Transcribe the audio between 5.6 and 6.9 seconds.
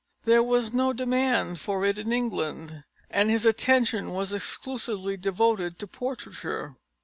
to portraiture.